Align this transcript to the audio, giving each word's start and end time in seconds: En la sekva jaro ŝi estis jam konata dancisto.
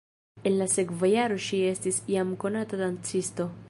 En 0.49 0.55
la 0.61 0.67
sekva 0.75 1.11
jaro 1.11 1.39
ŝi 1.49 1.61
estis 1.75 2.03
jam 2.15 2.35
konata 2.45 2.85
dancisto. 2.85 3.53